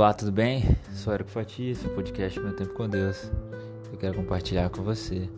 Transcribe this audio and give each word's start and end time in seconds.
Olá, 0.00 0.14
tudo 0.14 0.32
bem? 0.32 0.64
Sou 0.94 1.12
Érico 1.12 1.28
Fatia, 1.28 1.72
esse 1.72 1.86
é 1.86 1.90
o 1.90 1.94
podcast 1.94 2.40
Meu 2.40 2.56
Tempo 2.56 2.72
com 2.72 2.88
Deus. 2.88 3.30
Eu 3.92 3.98
quero 3.98 4.14
compartilhar 4.14 4.70
com 4.70 4.82
você. 4.82 5.28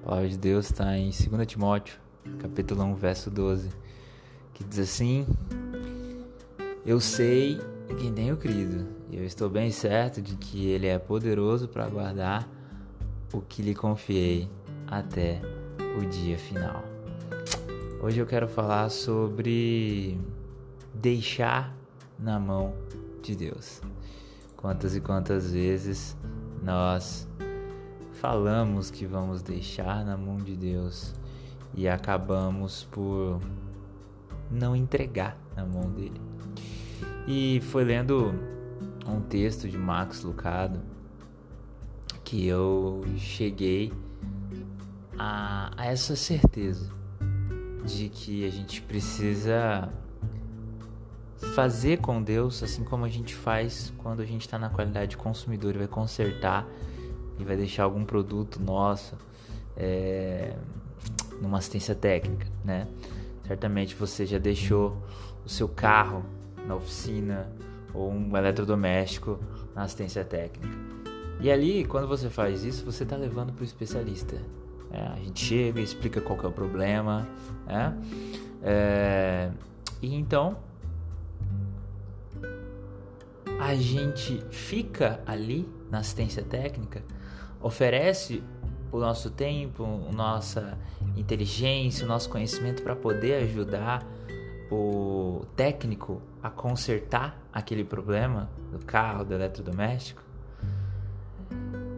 A 0.00 0.06
palavra 0.06 0.26
de 0.26 0.38
Deus 0.38 0.70
está 0.70 0.96
em 0.96 1.10
2 1.10 1.46
Timóteo, 1.46 2.00
capítulo 2.38 2.82
1, 2.82 2.94
verso 2.94 3.30
12, 3.30 3.68
que 4.54 4.64
diz 4.64 4.78
assim: 4.78 5.26
Eu 6.86 6.98
sei 6.98 7.60
em 7.90 7.94
quem 7.94 8.10
tenho 8.10 8.38
crido, 8.38 8.88
e 9.10 9.18
eu 9.18 9.24
estou 9.26 9.50
bem 9.50 9.70
certo 9.70 10.22
de 10.22 10.34
que 10.36 10.66
Ele 10.66 10.86
é 10.86 10.98
poderoso 10.98 11.68
para 11.68 11.86
guardar 11.86 12.48
o 13.34 13.42
que 13.42 13.60
lhe 13.60 13.74
confiei 13.74 14.48
até 14.86 15.42
o 16.00 16.06
dia 16.06 16.38
final. 16.38 16.82
Hoje 18.00 18.18
eu 18.18 18.24
quero 18.24 18.48
falar 18.48 18.88
sobre 18.88 20.18
deixar 20.94 21.76
na 22.18 22.40
mão 22.40 22.72
de 23.20 23.36
Deus. 23.36 23.82
Quantas 24.56 24.96
e 24.96 25.00
quantas 25.00 25.52
vezes 25.52 26.16
nós 26.62 27.28
falamos 28.14 28.90
que 28.90 29.06
vamos 29.06 29.42
deixar 29.42 30.04
na 30.04 30.16
mão 30.16 30.36
de 30.38 30.56
Deus 30.56 31.14
e 31.74 31.86
acabamos 31.86 32.84
por 32.84 33.40
não 34.50 34.74
entregar 34.74 35.36
na 35.54 35.64
mão 35.64 35.90
dele. 35.90 36.20
E 37.26 37.60
foi 37.70 37.84
lendo 37.84 38.34
um 39.06 39.20
texto 39.20 39.68
de 39.68 39.76
Max 39.76 40.22
Lucado 40.22 40.80
que 42.24 42.46
eu 42.46 43.04
cheguei 43.16 43.92
a, 45.18 45.70
a 45.76 45.86
essa 45.86 46.16
certeza 46.16 46.90
de 47.84 48.08
que 48.08 48.44
a 48.44 48.50
gente 48.50 48.82
precisa 48.82 49.88
fazer 51.54 51.98
com 51.98 52.22
Deus, 52.22 52.62
assim 52.62 52.82
como 52.82 53.04
a 53.04 53.08
gente 53.08 53.34
faz 53.34 53.92
quando 53.98 54.20
a 54.20 54.24
gente 54.24 54.42
está 54.42 54.58
na 54.58 54.70
qualidade 54.70 55.16
consumidor 55.16 55.74
e 55.74 55.78
vai 55.78 55.88
consertar 55.88 56.66
e 57.38 57.44
vai 57.44 57.56
deixar 57.56 57.84
algum 57.84 58.04
produto 58.04 58.60
nosso 58.60 59.14
é, 59.76 60.54
numa 61.40 61.58
assistência 61.58 61.94
técnica, 61.94 62.46
né? 62.64 62.88
Certamente 63.46 63.94
você 63.94 64.24
já 64.26 64.38
deixou 64.38 64.96
o 65.44 65.48
seu 65.48 65.68
carro 65.68 66.24
na 66.66 66.74
oficina 66.74 67.48
ou 67.94 68.10
um 68.10 68.36
eletrodoméstico 68.36 69.38
na 69.74 69.82
assistência 69.82 70.24
técnica. 70.24 70.76
E 71.40 71.50
ali, 71.50 71.84
quando 71.84 72.08
você 72.08 72.30
faz 72.30 72.64
isso, 72.64 72.84
você 72.84 73.02
está 73.02 73.14
levando 73.14 73.52
para 73.52 73.62
o 73.62 73.64
especialista. 73.64 74.36
É, 74.90 75.06
a 75.06 75.16
gente 75.16 75.44
chega, 75.44 75.80
explica 75.80 76.20
qual 76.20 76.38
é 76.42 76.46
o 76.46 76.52
problema, 76.52 77.28
né? 77.66 77.96
É, 78.62 79.50
e 80.00 80.14
então 80.14 80.56
a 83.66 83.74
gente 83.74 84.40
fica 84.48 85.20
ali 85.26 85.68
na 85.90 85.98
assistência 85.98 86.40
técnica, 86.40 87.02
oferece 87.60 88.40
o 88.92 88.98
nosso 89.00 89.28
tempo, 89.28 89.84
a 90.08 90.12
nossa 90.12 90.78
inteligência, 91.16 92.04
o 92.04 92.08
nosso 92.08 92.30
conhecimento 92.30 92.80
para 92.84 92.94
poder 92.94 93.42
ajudar 93.42 94.06
o 94.70 95.44
técnico 95.56 96.22
a 96.40 96.48
consertar 96.48 97.36
aquele 97.52 97.82
problema 97.82 98.48
do 98.70 98.78
carro, 98.86 99.24
do 99.24 99.34
eletrodoméstico. 99.34 100.22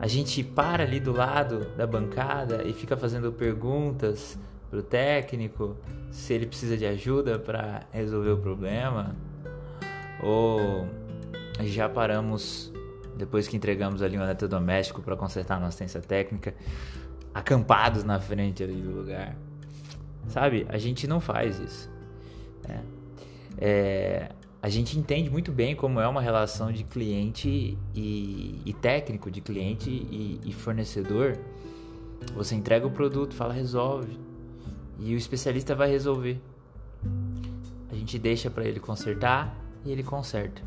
A 0.01 0.07
gente 0.07 0.43
para 0.43 0.85
ali 0.85 0.99
do 0.99 1.13
lado 1.13 1.67
da 1.77 1.87
bancada 1.87 2.63
e 2.67 2.73
fica 2.73 2.97
fazendo 2.97 3.31
perguntas 3.31 4.39
pro 4.71 4.83
técnico 4.83 5.77
se 6.11 6.33
ele 6.33 6.47
precisa 6.47 6.79
de 6.79 6.87
ajuda 6.87 7.39
para 7.39 7.83
resolver 7.93 8.31
o 8.31 8.39
problema 8.39 9.15
ou 10.23 10.89
já 11.67 11.89
paramos 11.89 12.73
depois 13.17 13.49
que 13.49 13.57
entregamos 13.57 14.01
ali 14.01 14.17
um 14.17 14.23
eletrodoméstico 14.23 15.03
para 15.03 15.17
consertar 15.17 15.57
a 15.57 15.61
nossa 15.61 15.69
assistência 15.69 16.01
técnica, 16.01 16.55
acampados 17.35 18.05
na 18.05 18.21
frente 18.21 18.63
ali 18.63 18.81
do 18.81 18.93
lugar. 18.93 19.37
Sabe? 20.29 20.65
A 20.69 20.79
gente 20.79 21.07
não 21.07 21.21
faz 21.21 21.59
isso. 21.59 21.91
Né? 22.67 22.83
É, 23.59 24.29
a 24.63 24.69
gente 24.69 24.99
entende 24.99 25.29
muito 25.29 25.51
bem 25.51 25.75
como 25.75 26.01
é 26.01 26.07
uma 26.07 26.21
relação 26.21 26.71
de 26.71 26.85
cliente 26.85 27.77
e, 27.95 28.63
e 28.65 28.73
técnico, 28.73 29.31
de 29.31 29.41
cliente 29.41 29.91
e, 29.91 30.41
e, 30.45 30.53
fornecedor. 30.53 31.39
Você 32.35 32.55
entrega 32.55 32.87
o 32.87 32.91
produto, 32.91 33.35
fala 33.35 33.53
resolve, 33.53 34.19
e 34.99 35.15
o 35.15 35.17
especialista 35.17 35.75
vai 35.75 35.89
resolver. 35.89 36.41
A 37.91 37.95
gente 37.95 38.19
deixa 38.19 38.51
para 38.51 38.65
ele 38.65 38.81
consertar 38.81 39.57
e 39.85 39.91
ele 39.91 40.03
conserta. 40.03 40.63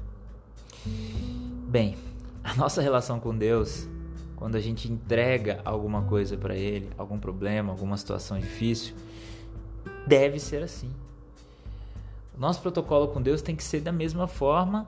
Bem, 0.86 1.96
a 2.44 2.56
nossa 2.56 2.82
relação 2.82 3.20
com 3.20 3.38
Deus, 3.38 3.88
quando 4.36 4.56
a 4.56 4.60
gente 4.60 4.92
entrega 4.92 5.62
alguma 5.64 6.02
coisa 6.04 6.36
para 6.36 6.56
Ele, 6.56 6.90
algum 6.98 7.20
problema, 7.20 7.72
alguma 7.72 7.96
situação 7.98 8.40
difícil, 8.40 8.96
deve 10.08 10.40
ser 10.40 10.64
assim. 10.64 10.92
O 12.36 12.40
nosso 12.40 12.62
protocolo 12.62 13.10
com 13.10 13.22
Deus 13.22 13.42
tem 13.44 13.56
que 13.56 13.64
ser 13.64 13.82
da 13.82 13.92
mesma 13.92 14.26
forma, 14.26 14.88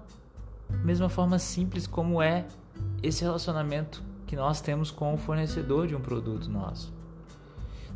mesma 0.84 1.10
forma 1.10 1.38
simples 1.38 1.86
como 1.86 2.22
é 2.22 2.48
esse 3.04 3.24
relacionamento 3.24 4.02
que 4.26 4.36
nós 4.36 4.60
temos 4.60 4.90
com 4.90 5.14
o 5.14 5.18
fornecedor 5.18 5.86
de 5.86 5.96
um 5.96 6.02
produto 6.02 6.50
nosso. 6.50 6.92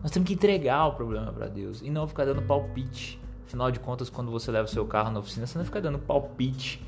Nós 0.03 0.11
temos 0.11 0.27
que 0.27 0.35
entregar 0.35 0.85
o 0.85 0.93
problema 0.93 1.33
para 1.33 1.47
Deus 1.47 1.81
e 1.81 1.89
não 1.89 2.07
ficar 2.07 2.25
dando 2.25 2.43
palpite. 2.43 3.19
Afinal 3.47 3.71
de 3.71 3.79
contas, 3.79 4.07
quando 4.07 4.29
você 4.29 4.51
leva 4.51 4.65
o 4.65 4.71
seu 4.71 4.85
carro 4.85 5.09
na 5.09 5.19
oficina, 5.19 5.47
você 5.47 5.57
não 5.57 5.65
fica 5.65 5.81
dando 5.81 5.97
palpite 5.97 6.79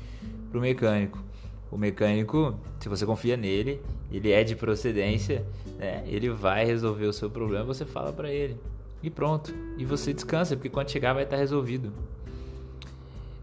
pro 0.50 0.60
mecânico. 0.60 1.22
O 1.70 1.78
mecânico, 1.78 2.58
se 2.80 2.88
você 2.88 3.06
confia 3.06 3.36
nele, 3.36 3.80
ele 4.10 4.32
é 4.32 4.42
de 4.42 4.56
procedência, 4.56 5.46
né? 5.78 6.02
ele 6.06 6.28
vai 6.28 6.64
resolver 6.64 7.06
o 7.06 7.12
seu 7.12 7.30
problema, 7.30 7.64
você 7.64 7.84
fala 7.84 8.12
para 8.12 8.30
ele. 8.30 8.58
E 9.02 9.08
pronto. 9.08 9.54
E 9.78 9.84
você 9.84 10.12
descansa, 10.12 10.56
porque 10.56 10.68
quando 10.68 10.90
chegar 10.90 11.12
vai 11.12 11.22
estar 11.22 11.36
resolvido. 11.36 11.92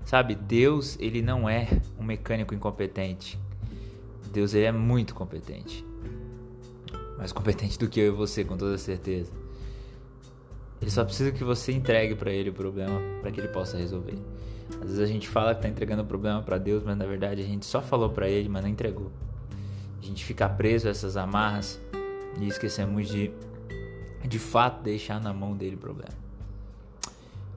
Sabe, 0.05 0.35
Deus, 0.35 0.97
ele 0.99 1.21
não 1.21 1.49
é 1.49 1.67
um 1.97 2.03
mecânico 2.03 2.53
incompetente. 2.53 3.39
Deus, 4.31 4.53
ele 4.53 4.65
é 4.65 4.71
muito 4.71 5.15
competente. 5.15 5.85
Mais 7.17 7.31
competente 7.31 7.79
do 7.79 7.89
que 7.89 7.99
eu 7.99 8.07
e 8.07 8.15
você, 8.15 8.43
com 8.43 8.55
toda 8.55 8.77
certeza. 8.77 9.31
Ele 10.81 10.91
só 10.91 11.03
precisa 11.03 11.31
que 11.31 11.43
você 11.43 11.71
entregue 11.71 12.15
para 12.15 12.31
ele 12.31 12.49
o 12.49 12.53
problema 12.53 12.99
para 13.21 13.31
que 13.31 13.39
ele 13.39 13.47
possa 13.47 13.77
resolver. 13.77 14.17
Às 14.75 14.89
vezes 14.89 14.99
a 14.99 15.07
gente 15.07 15.27
fala 15.27 15.53
que 15.53 15.59
está 15.59 15.69
entregando 15.69 16.03
o 16.03 16.05
problema 16.05 16.41
para 16.41 16.57
Deus, 16.57 16.83
mas 16.83 16.97
na 16.97 17.05
verdade 17.05 17.41
a 17.41 17.45
gente 17.45 17.65
só 17.65 17.81
falou 17.81 18.09
para 18.09 18.29
ele, 18.29 18.49
mas 18.49 18.61
não 18.61 18.69
entregou. 18.69 19.11
A 20.01 20.05
gente 20.05 20.23
fica 20.23 20.47
preso 20.47 20.87
a 20.87 20.91
essas 20.91 21.17
amarras 21.17 21.81
e 22.39 22.47
esquecemos 22.47 23.07
de 23.07 23.31
de 24.27 24.39
fato 24.39 24.83
deixar 24.83 25.21
na 25.21 25.33
mão 25.33 25.55
dele 25.55 25.75
o 25.75 25.79
problema. 25.79 26.13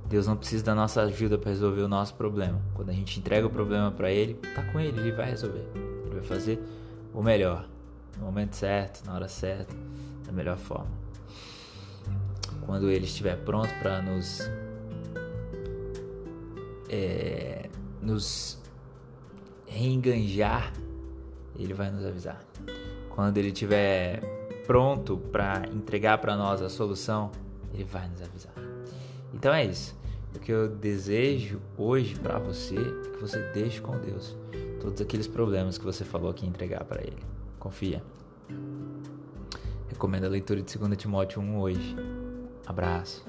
Deus 0.07 0.27
não 0.27 0.37
precisa 0.37 0.65
da 0.65 0.75
nossa 0.75 1.03
ajuda 1.03 1.39
para 1.39 1.51
resolver 1.51 1.83
o 1.83 1.89
nosso 1.89 2.15
problema. 2.15 2.61
Quando 2.75 2.91
a 2.91 2.93
gente 2.93 3.19
entrega 3.19 3.47
o 3.47 3.51
problema 3.51 3.91
para 3.91 4.11
ele, 4.11 4.35
tá 4.35 4.63
com 4.65 4.79
ele, 4.79 4.99
ele 5.01 5.13
vai 5.13 5.31
resolver. 5.31 5.65
Ele 5.75 6.15
vai 6.15 6.23
fazer 6.23 6.61
o 7.15 7.23
melhor, 7.23 7.69
no 8.19 8.27
momento 8.27 8.55
certo, 8.55 9.05
na 9.05 9.15
hora 9.15 9.29
certa, 9.29 9.75
da 10.27 10.33
melhor 10.33 10.57
forma. 10.57 10.91
Quando 12.71 12.89
ele 12.89 13.05
estiver 13.05 13.37
pronto 13.37 13.69
para 13.81 14.01
nos 14.01 14.49
é, 16.89 17.69
nos 18.01 18.61
reenganjar, 19.67 20.73
ele 21.59 21.75
vai 21.75 21.91
nos 21.91 22.07
avisar. 22.07 22.41
Quando 23.09 23.39
ele 23.39 23.49
estiver 23.49 24.21
pronto 24.69 25.19
para 25.19 25.65
entregar 25.75 26.19
para 26.19 26.37
nós 26.37 26.63
a 26.63 26.69
solução, 26.69 27.33
ele 27.75 27.83
vai 27.83 28.09
nos 28.09 28.23
avisar. 28.23 28.55
Então 29.35 29.53
é 29.53 29.67
isso. 29.67 29.99
O 30.33 30.39
que 30.39 30.53
eu 30.53 30.69
desejo 30.69 31.61
hoje 31.77 32.15
para 32.21 32.39
você 32.39 32.77
é 32.77 33.11
que 33.11 33.21
você 33.21 33.41
deixe 33.53 33.81
com 33.81 33.99
Deus 33.99 34.37
todos 34.81 35.01
aqueles 35.01 35.27
problemas 35.27 35.77
que 35.77 35.85
você 35.85 36.05
falou 36.05 36.33
que 36.33 36.45
ia 36.45 36.49
entregar 36.49 36.85
para 36.85 37.03
Ele. 37.03 37.19
Confia. 37.59 38.01
Recomendo 39.89 40.27
a 40.27 40.29
leitura 40.29 40.63
de 40.63 40.79
2 40.79 40.97
Timóteo 40.97 41.43
1 41.43 41.59
hoje. 41.59 42.20
Abraço. 42.71 43.25